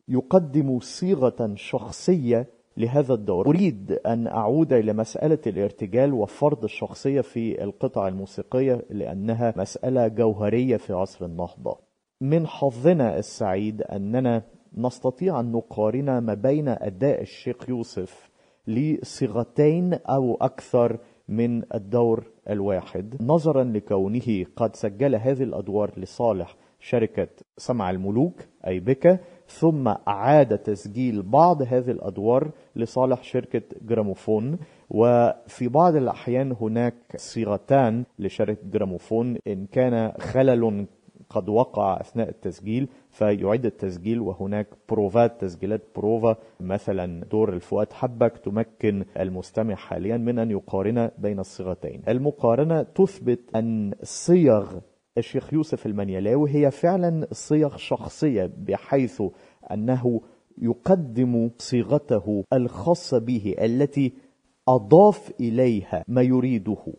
يقدم 0.07 0.79
صيغة 0.79 1.53
شخصية 1.55 2.47
لهذا 2.77 3.13
الدور. 3.13 3.47
أريد 3.47 3.91
أن 3.91 4.27
أعود 4.27 4.73
إلى 4.73 4.93
مسألة 4.93 5.39
الارتجال 5.47 6.13
وفرض 6.13 6.63
الشخصية 6.63 7.21
في 7.21 7.63
القطع 7.63 8.07
الموسيقية 8.07 8.85
لأنها 8.89 9.53
مسألة 9.57 10.07
جوهرية 10.07 10.77
في 10.77 10.93
عصر 10.93 11.25
النهضة. 11.25 11.77
من 12.21 12.47
حظنا 12.47 13.17
السعيد 13.17 13.81
أننا 13.81 14.43
نستطيع 14.77 15.39
أن 15.39 15.51
نقارن 15.51 16.17
ما 16.17 16.33
بين 16.33 16.67
أداء 16.67 17.21
الشيخ 17.21 17.69
يوسف 17.69 18.29
لصيغتين 18.67 19.93
أو 19.93 20.35
أكثر 20.41 20.99
من 21.27 21.63
الدور 21.75 22.23
الواحد. 22.49 23.15
نظرا 23.21 23.63
لكونه 23.63 24.45
قد 24.55 24.75
سجل 24.75 25.15
هذه 25.15 25.43
الأدوار 25.43 25.99
لصالح 25.99 26.55
شركة 26.79 27.27
سمع 27.57 27.89
الملوك 27.89 28.33
أي 28.67 28.79
بكا 28.79 29.19
ثم 29.47 29.87
أعاد 29.87 30.57
تسجيل 30.57 31.21
بعض 31.21 31.61
هذه 31.61 31.91
الأدوار 31.91 32.51
لصالح 32.75 33.23
شركة 33.23 33.61
جراموفون. 33.81 34.57
وفي 34.89 35.67
بعض 35.67 35.95
الأحيان 35.95 36.55
هناك 36.61 36.93
صيغتان 37.15 38.03
لشركة 38.19 38.61
جراموفون. 38.71 39.37
إن 39.47 39.65
كان 39.65 40.11
خلل 40.19 40.87
قد 41.29 41.49
وقع 41.49 42.01
أثناء 42.01 42.29
التسجيل 42.29 42.87
فيعيد 43.09 43.65
التسجيل 43.65 44.19
وهناك 44.19 44.67
بروفات 44.89 45.41
تسجيلات 45.41 45.81
بروفا. 45.95 46.35
مثلا 46.59 47.25
دور 47.31 47.53
الفؤاد 47.53 47.93
حبك 47.93 48.37
تمكن 48.37 49.05
المستمع 49.19 49.75
حاليا 49.75 50.17
من 50.17 50.39
أن 50.39 50.51
يقارن 50.51 51.09
بين 51.17 51.39
الصيغتين. 51.39 52.01
المقارنة 52.07 52.83
تثبت 52.83 53.39
أن 53.55 53.93
صيغ 54.03 54.79
الشيخ 55.17 55.53
يوسف 55.53 55.85
المنيلاوي 55.85 56.51
هي 56.51 56.71
فعلا 56.71 57.27
صيغ 57.31 57.77
شخصية 57.77 58.51
بحيث 58.57 59.21
أنه 59.71 60.21
يقدم 60.57 61.49
صيغته 61.57 62.43
الخاصة 62.53 63.17
به 63.19 63.55
التي 63.61 64.13
أضاف 64.67 65.31
إليها 65.39 66.03
ما 66.07 66.21
يريده. 66.21 66.93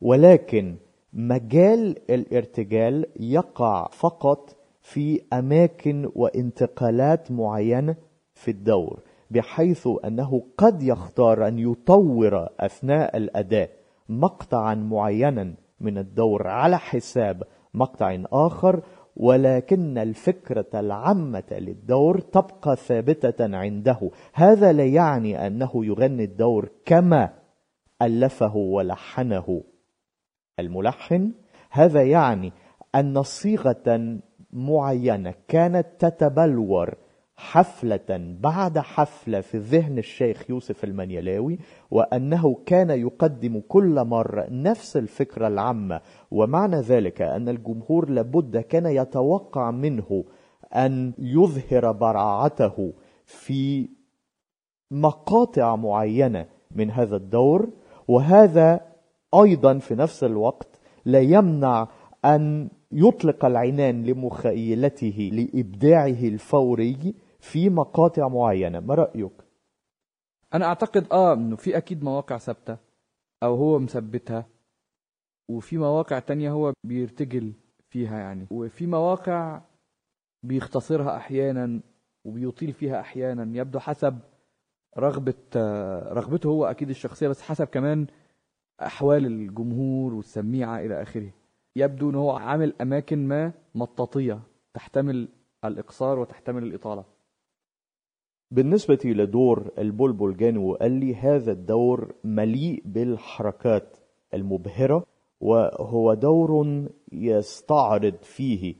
ولكن 0.00 0.76
مجال 1.12 2.10
الارتجال 2.10 3.06
يقع 3.20 3.88
فقط 3.92 4.56
في 4.80 5.22
أماكن 5.32 6.10
وانتقالات 6.14 7.30
معينة 7.30 7.96
في 8.34 8.50
الدور 8.50 9.02
بحيث 9.30 9.88
أنه 10.04 10.42
قد 10.58 10.82
يختار 10.82 11.48
أن 11.48 11.58
يطور 11.58 12.48
أثناء 12.60 13.16
الأداء 13.16 13.70
مقطعا 14.08 14.74
معينا 14.74 15.54
من 15.80 15.98
الدور 15.98 16.46
على 16.46 16.78
حساب 16.78 17.42
مقطع 17.74 18.18
آخر 18.32 18.82
ولكن 19.16 19.98
الفكرة 19.98 20.66
العامة 20.74 21.44
للدور 21.52 22.20
تبقى 22.20 22.76
ثابتة 22.76 23.56
عنده. 23.56 24.10
هذا 24.34 24.72
لا 24.72 24.84
يعني 24.84 25.46
أنه 25.46 25.70
يغني 25.74 26.24
الدور 26.24 26.70
كما 26.84 27.34
ألفه 28.02 28.56
ولحنه 28.56 29.64
الملحن. 30.58 31.32
هذا 31.70 32.02
يعني 32.02 32.52
أن 32.94 33.22
صيغة 33.22 34.18
معينة 34.52 35.34
كانت 35.48 35.86
تتبلور 35.98 36.94
حفلة 37.40 38.36
بعد 38.40 38.78
حفلة 38.78 39.40
في 39.40 39.58
ذهن 39.58 39.98
الشيخ 39.98 40.50
يوسف 40.50 40.84
المنيلاوي 40.84 41.58
وأنه 41.90 42.54
كان 42.66 42.90
يقدم 42.90 43.60
كل 43.68 44.04
مرة 44.04 44.46
نفس 44.50 44.96
الفكرة 44.96 45.48
العامة. 45.48 46.00
ومعنى 46.30 46.80
ذلك 46.80 47.22
أن 47.22 47.48
الجمهور 47.48 48.10
لابد 48.10 48.56
كان 48.56 48.86
يتوقع 48.86 49.70
منه 49.70 50.24
أن 50.74 51.12
يظهر 51.18 51.92
براعته 51.92 52.92
في 53.24 53.88
مقاطع 54.90 55.76
معينة 55.76 56.46
من 56.70 56.90
هذا 56.90 57.16
الدور. 57.16 57.70
وهذا 58.08 58.80
أيضا 59.34 59.78
في 59.78 59.94
نفس 59.94 60.24
الوقت 60.24 60.80
لا 61.04 61.20
يمنع 61.20 61.88
أن 62.24 62.68
يطلق 62.92 63.44
العنان 63.44 64.02
لمخيلته 64.04 65.30
لإبداعه 65.32 66.08
الفوري. 66.08 67.14
في 67.38 67.70
مقاطع 67.70 68.28
معينة 68.28 68.80
ما 68.80 68.94
رأيك؟ 68.94 69.32
أنا 70.54 70.64
أعتقد 70.64 71.06
آه 71.12 71.34
إنه 71.34 71.56
في 71.56 71.76
أكيد 71.76 72.04
مواقع 72.04 72.38
ثابتة 72.38 72.76
أو 73.42 73.54
هو 73.54 73.78
مثبتها 73.78 74.46
وفي 75.48 75.78
مواقع 75.78 76.18
تانية 76.18 76.50
هو 76.50 76.72
بيرتجل 76.84 77.52
فيها 77.90 78.18
يعني. 78.18 78.46
وفي 78.50 78.86
مواقع 78.86 79.60
بيختصرها 80.42 81.16
أحيانا 81.16 81.80
وبيطيل 82.24 82.72
فيها 82.72 83.00
أحيانا 83.00 83.58
يبدو 83.58 83.78
حسب 83.78 84.18
رغبة 84.98 85.34
رغبته 86.12 86.48
هو 86.48 86.64
أكيد 86.64 86.90
الشخصية 86.90 87.28
بس 87.28 87.42
حسب 87.42 87.66
كمان 87.66 88.06
أحوال 88.82 89.26
الجمهور 89.26 90.14
والسميعة 90.14 90.78
إلى 90.78 91.02
آخره. 91.02 91.30
يبدو 91.76 92.10
أنه 92.10 92.18
هو 92.18 92.30
عامل 92.30 92.74
أماكن 92.80 93.28
ما 93.28 93.52
مطاطية 93.74 94.40
تحتمل 94.74 95.28
الإقصار 95.64 96.18
وتحتمل 96.18 96.62
الإطالة. 96.62 97.04
بالنسبة 98.50 98.98
لدور 99.04 99.70
البلبل 99.78 100.36
جانو 100.36 100.74
قال 100.74 100.92
لي 100.92 101.14
هذا 101.14 101.52
الدور 101.52 102.14
مليء 102.24 102.82
بالحركات 102.84 103.96
المبهرة 104.34 105.04
وهو 105.40 106.14
دور 106.14 106.84
يستعرض 107.12 108.14
فيه 108.22 108.74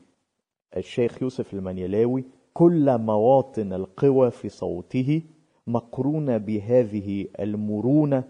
الشيخ 0.77 1.23
يوسف 1.23 1.55
المنيلاوي 1.55 2.25
كل 2.55 2.99
مواطن 2.99 3.73
القوى 3.73 4.31
في 4.31 4.49
صوته 4.49 5.23
مقرونة 5.67 6.37
بهذه 6.37 7.27
المرونة 7.41 8.25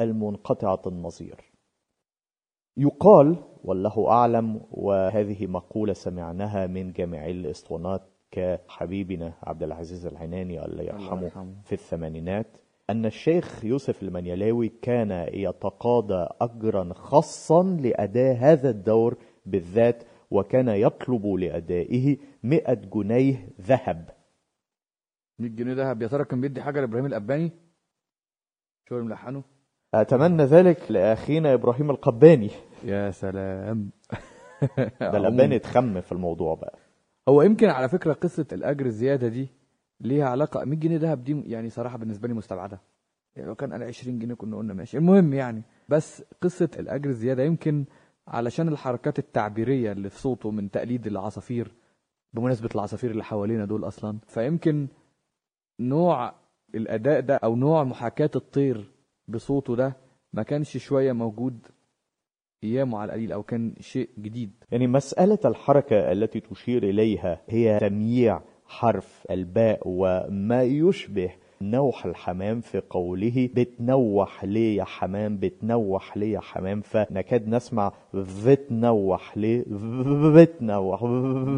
المنقطعة 0.00 0.82
النظير. 0.86 1.52
يقال 2.76 3.36
والله 3.64 4.08
أعلم 4.08 4.60
وهذه 4.70 5.46
مقولة 5.46 5.92
سمعناها 5.92 6.66
من 6.66 6.92
جامعي 6.92 7.30
الإسطوانات 7.30 8.02
كحبيبنا 8.30 9.32
عبد 9.42 9.62
العزيز 9.62 10.06
العناني 10.06 10.64
الله 10.64 10.82
يرحمه 10.82 11.54
في 11.64 11.72
الثمانينات 11.72 12.46
أن 12.90 13.06
الشيخ 13.06 13.64
يوسف 13.64 14.02
المنيلاوي 14.02 14.68
كان 14.82 15.10
يتقاضى 15.32 16.28
أجرا 16.40 16.92
خاصا 16.94 17.62
لأداء 17.62 18.36
هذا 18.36 18.70
الدور 18.70 19.16
بالذات 19.46 20.02
وكان 20.30 20.68
يطلب 20.68 21.26
لأدائه 21.26 22.16
مئة 22.42 22.74
جنيه 22.74 23.48
ذهب. 23.60 24.10
100 25.38 25.50
جنيه 25.50 25.72
ذهب. 25.74 26.02
يا 26.02 26.08
ترى 26.08 26.24
كان 26.24 26.40
بيدي 26.40 26.62
حاجة 26.62 26.80
لإبراهيم 26.80 27.06
الأباني؟ 27.06 27.50
شو 28.88 28.94
اللي 28.94 29.06
ملحنه؟ 29.08 29.42
أتمنى 29.94 30.42
ذلك 30.42 30.90
لأخينا 30.90 31.54
إبراهيم 31.54 31.90
القباني. 31.90 32.50
يا 32.84 33.10
سلام. 33.10 33.90
ده 35.00 35.18
لبان 35.18 35.52
اتخم 35.52 36.00
في 36.00 36.12
الموضوع 36.12 36.54
بقى. 36.54 36.85
هو 37.28 37.42
يمكن 37.42 37.68
على 37.68 37.88
فكرة 37.88 38.12
قصة 38.12 38.46
الأجر 38.52 38.86
الزيادة 38.86 39.28
دي 39.28 39.48
ليها 40.00 40.24
علاقة. 40.28 40.64
100 40.64 40.78
جنيه 40.78 40.96
دهب 40.96 41.24
دي 41.24 41.42
يعني 41.46 41.70
صراحة 41.70 41.98
بالنسبة 41.98 42.28
لي 42.28 42.34
مستبعدة. 42.34 42.80
يعني 43.36 43.48
لو 43.48 43.54
كان 43.54 43.72
قال 43.72 43.82
20 43.82 44.18
جنيه 44.18 44.34
كنا 44.34 44.56
قلنا 44.56 44.74
ماشي. 44.74 44.96
المهم 44.98 45.32
يعني 45.32 45.62
بس 45.88 46.22
قصة 46.42 46.70
الأجر 46.78 47.10
الزيادة 47.10 47.42
يمكن 47.42 47.84
علشان 48.28 48.68
الحركات 48.68 49.18
التعبيرية 49.18 49.92
اللي 49.92 50.10
في 50.10 50.18
صوته 50.18 50.50
من 50.50 50.70
تقليد 50.70 51.06
العصافير 51.06 51.72
بمناسبة 52.34 52.68
العصافير 52.74 53.10
اللي 53.10 53.24
حوالينا 53.24 53.64
دول 53.64 53.86
أصلا 53.86 54.18
فيمكن 54.26 54.88
نوع 55.80 56.34
الأداء 56.74 57.20
ده 57.20 57.34
أو 57.36 57.56
نوع 57.56 57.84
محاكاة 57.84 58.30
الطير 58.36 58.90
بصوته 59.28 59.76
ده 59.76 59.96
ما 60.32 60.42
كانش 60.42 60.76
شوية 60.76 61.12
موجود 61.12 61.66
أيامه 62.66 62.98
على 62.98 63.08
القليل 63.08 63.32
أو 63.32 63.42
كان 63.42 63.74
شيء 63.80 64.08
جديد. 64.18 64.50
يعني 64.72 64.86
مسألة 64.86 65.38
الحركة 65.44 66.12
التي 66.12 66.40
تشير 66.40 66.82
إليها 66.82 67.40
هي 67.48 67.78
تمييع 67.80 68.40
حرف 68.66 69.26
الباء 69.30 69.80
وما 69.84 70.62
يشبه 70.62 71.30
نوح 71.62 72.06
الحمام 72.06 72.60
في 72.60 72.82
قوله 72.90 73.48
بتنوح 73.54 74.44
ليه 74.44 74.76
يا 74.78 74.84
حمام 74.84 75.36
بتنوح 75.36 76.16
ليه 76.16 76.32
يا 76.34 76.40
حمام. 76.40 76.80
فنكاد 76.80 77.48
نسمع 77.48 77.92
بتنوح 78.46 79.38
ليه 79.38 79.64
بتنوح 80.34 81.04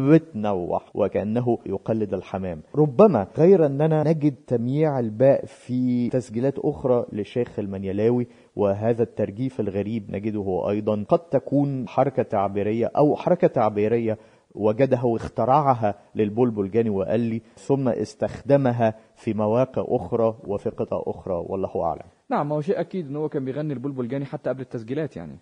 بتنوح 0.09 0.91
وكأنه 0.95 1.57
يقلد 1.65 2.13
الحمام. 2.13 2.61
ربما 2.75 3.27
غير 3.37 3.65
أننا 3.65 4.03
نجد 4.03 4.35
تمييع 4.47 4.99
الباء 4.99 5.45
في 5.45 6.09
تسجيلات 6.09 6.59
أخرى 6.59 7.05
للشيخ 7.11 7.59
المنيلاوي 7.59 8.27
وهذا 8.55 9.03
الترجيف 9.03 9.59
الغريب 9.59 10.11
نجده 10.15 10.69
أيضا. 10.69 11.03
قد 11.09 11.19
تكون 11.19 11.87
حركة 11.87 12.23
تعبيرية 12.23 12.91
أو 12.97 13.15
حركة 13.15 13.47
تعبيرية 13.47 14.17
وجدها 14.55 15.03
واخترعها 15.03 15.95
للبلبلجاني 16.15 16.89
وقال 16.89 17.19
لي 17.19 17.41
ثم 17.55 17.87
استخدمها 17.89 18.93
في 19.19 19.33
مواقع 19.33 19.85
أخرى 19.87 20.39
وفي 20.47 20.69
قطع 20.69 21.03
أخرى 21.07 21.33
والله 21.33 21.83
أعلم. 21.83 22.09
نعم 22.29 22.53
هو 22.53 22.61
شيء 22.61 22.79
أكيد 22.79 23.07
إن 23.07 23.15
هو 23.15 23.29
كان 23.29 23.45
بيغني 23.45 23.73
البلبل 23.73 24.07
جاني 24.07 24.25
حتى 24.25 24.49
قبل 24.49 24.61
التسجيلات 24.61 25.15
يعني. 25.15 25.39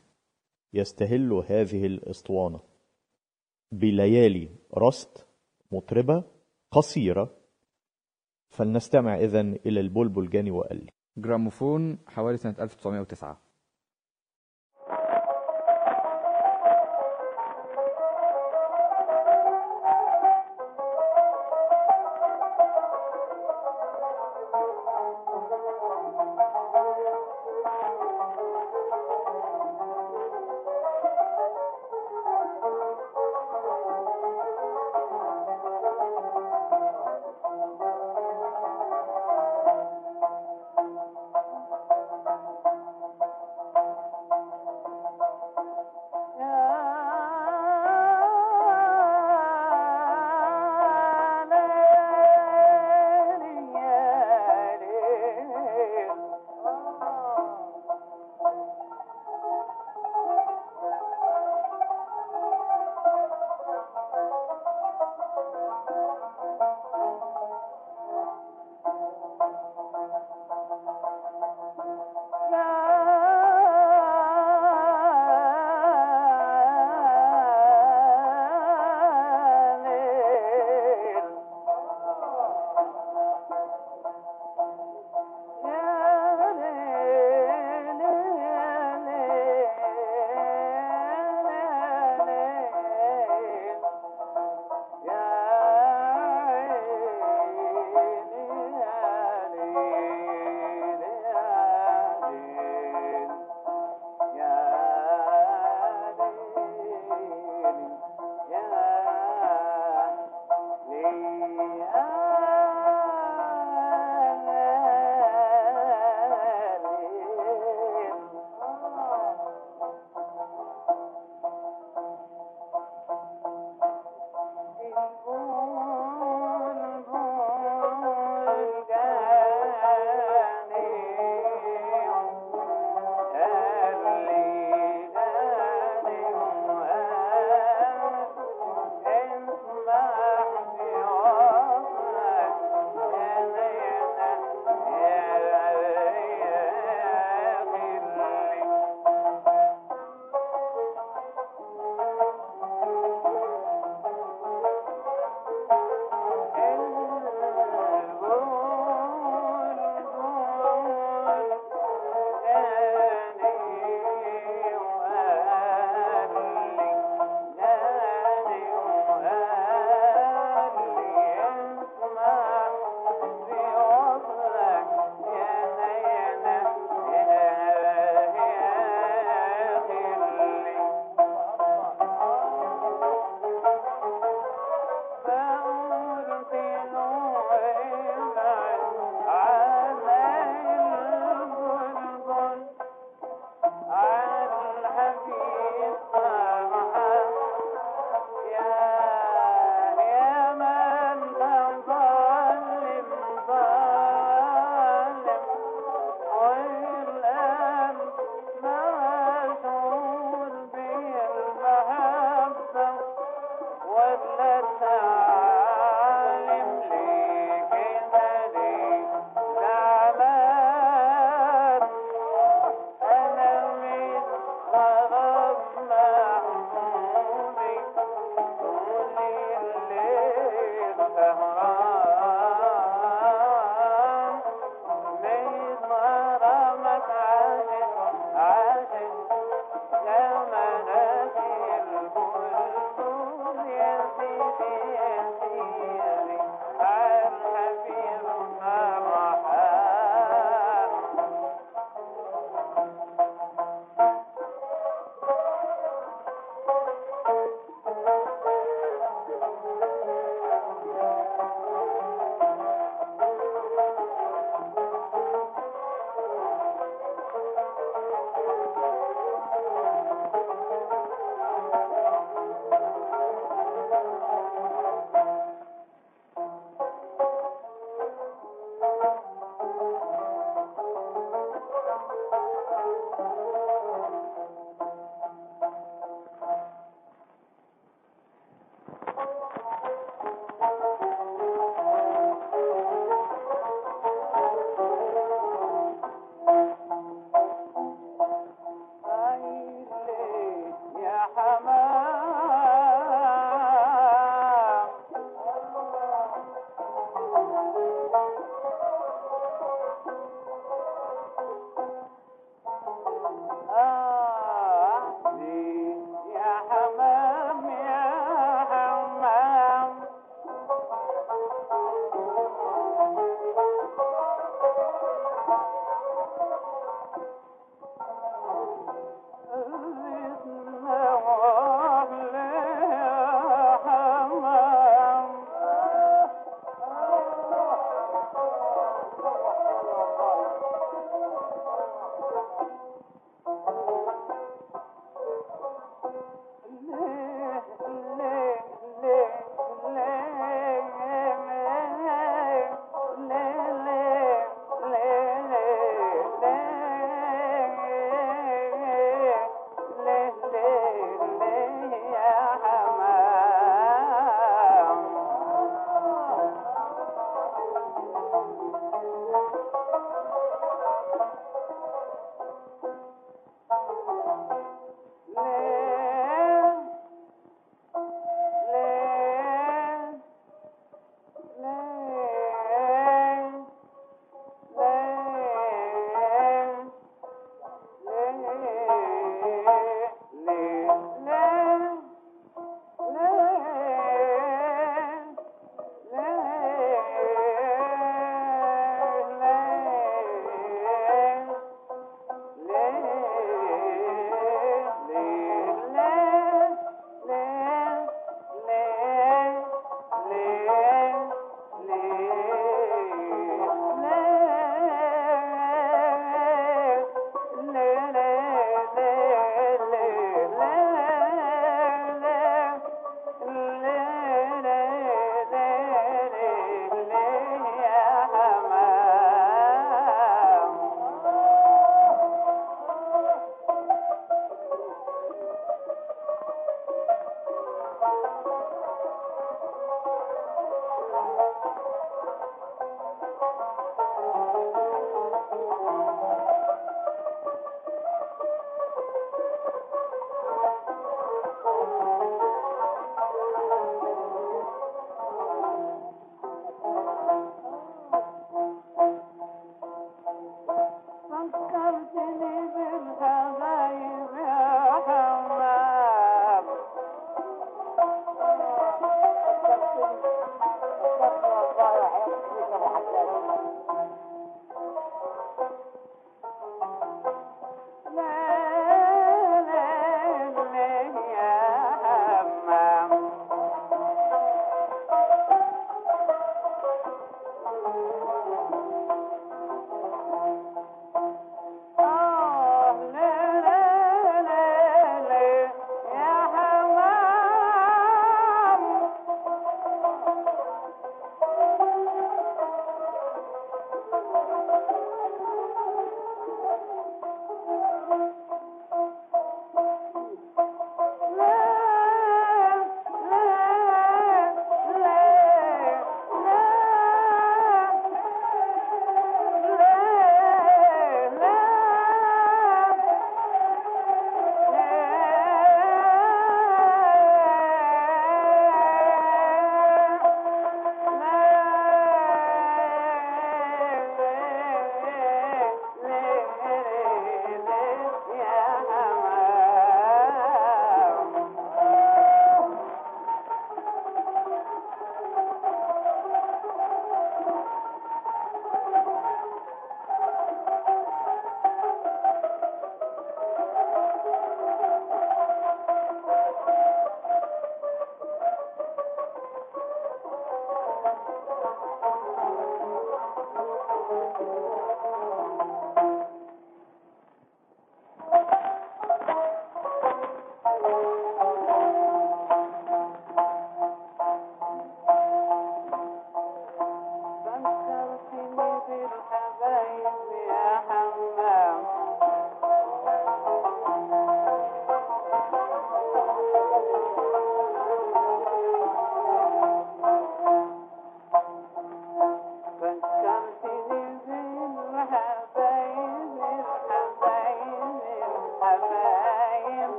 يستهل 0.73 1.33
هذه 1.33 1.85
الأسطوانة 1.85 2.59
بليالي 3.71 4.49
رست 4.77 5.27
مطربة 5.71 6.23
قصيرة. 6.71 7.37
فلنستمع 8.49 9.15
إذن 9.15 9.59
إلى 9.65 9.79
البلبلجاني 9.79 10.51
وقال 10.51 10.85
لي. 10.85 10.91
جراموفون 11.17 11.97
حوالي 12.07 12.37
سنة 12.37 12.55
1909 12.59 13.46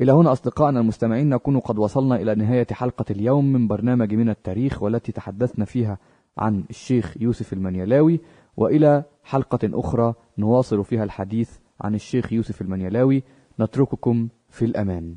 إلى 0.00 0.12
هنا 0.12 0.32
أصدقائنا 0.32 0.80
المستمعين 0.80 1.28
نكون 1.28 1.60
قد 1.60 1.78
وصلنا 1.78 2.16
إلى 2.16 2.34
نهاية 2.34 2.66
حلقة 2.72 3.04
اليوم 3.10 3.52
من 3.52 3.68
برنامج 3.68 4.14
من 4.14 4.28
التاريخ 4.28 4.82
والتي 4.82 5.12
تحدثنا 5.12 5.64
فيها 5.64 5.98
عن 6.38 6.64
الشيخ 6.70 7.16
يوسف 7.20 7.52
المنيلاوي. 7.52 8.20
وإلى 8.56 9.04
حلقة 9.24 9.58
أخرى 9.64 10.14
نواصل 10.38 10.84
فيها 10.84 11.04
الحديث 11.04 11.58
عن 11.80 11.94
الشيخ 11.94 12.32
يوسف 12.32 12.62
المنيلاوي. 12.62 13.22
نترككم 13.60 14.28
في 14.48 14.64
الأمان. 14.64 15.16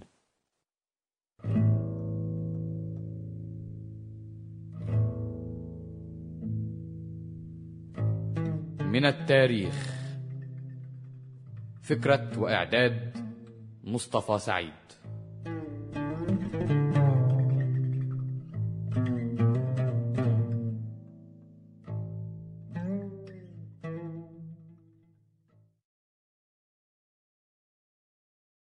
من 8.80 9.06
التاريخ 9.06 9.94
فكرة 11.82 12.40
وإعداد 12.40 13.13
مصطفى 13.94 14.40
سعيد. 14.40 14.83